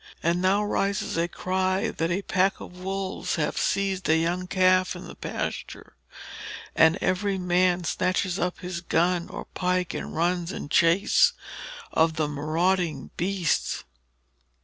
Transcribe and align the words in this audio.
And 0.23 0.41
now 0.41 0.63
rises 0.63 1.15
a 1.15 1.27
cry, 1.27 1.91
that 1.91 2.09
a 2.09 2.23
pack 2.23 2.59
of 2.59 2.79
wolves 2.79 3.35
have 3.35 3.55
seized 3.55 4.09
a 4.09 4.17
young 4.17 4.47
calf 4.47 4.95
in 4.95 5.07
the 5.07 5.13
pasture; 5.13 5.95
and 6.75 6.97
every 7.01 7.37
man 7.37 7.83
snatches 7.83 8.39
up 8.39 8.61
his 8.61 8.81
gun 8.81 9.29
or 9.29 9.45
pike, 9.53 9.93
and 9.93 10.15
runs 10.15 10.51
in 10.51 10.69
chase 10.69 11.33
of 11.91 12.15
the 12.15 12.27
marauding 12.27 13.11
beasts. 13.15 13.83